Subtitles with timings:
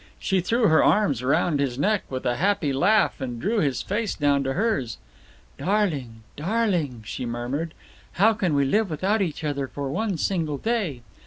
[0.17, 4.15] She threw her arms round his neck with a happy laugh, and drew his face
[4.15, 4.97] down to hers.
[5.59, 6.23] "Darling!
[6.35, 7.75] darling!" she murmured.
[8.13, 11.03] "How can we live without each other for one single day!"